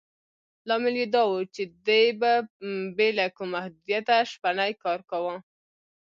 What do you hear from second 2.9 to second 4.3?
بې له کوم محدودیته